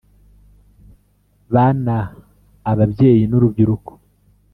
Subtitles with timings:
[1.53, 1.95] bana
[2.71, 3.91] ababyeyi n urubyiruko